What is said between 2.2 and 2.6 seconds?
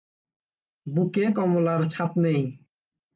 নেই।